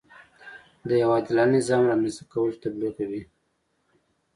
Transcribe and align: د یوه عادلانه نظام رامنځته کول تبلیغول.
د 0.87 0.89
یوه 1.01 1.13
عادلانه 1.17 1.53
نظام 1.57 1.81
رامنځته 1.91 2.23
کول 2.33 2.51
تبلیغول. 2.63 3.25